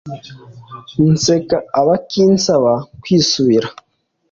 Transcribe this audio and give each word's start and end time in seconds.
Nseka 1.11 1.57
abakinsaba 1.79 2.73
kwisubira 3.01 3.67